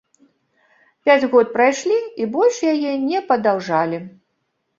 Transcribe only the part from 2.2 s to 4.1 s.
і больш яе не падаўжалі.